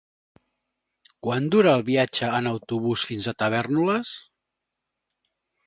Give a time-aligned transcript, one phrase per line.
[1.27, 4.17] Quant dura el viatge en autobús fins a Tavèrnoles?